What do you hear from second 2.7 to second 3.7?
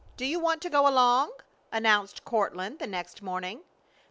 the next morning.